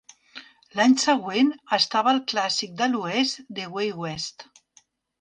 [0.79, 4.49] L'any següent, estava al clàssic de l'Oest "The Way West".